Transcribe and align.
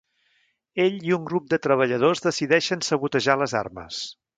Ell 0.85 0.97
i 1.09 1.13
un 1.19 1.29
grup 1.31 1.53
de 1.55 1.61
treballadors 1.67 2.27
decideixen 2.27 2.87
sabotejar 2.91 3.41
les 3.45 3.59
armes. 3.67 4.07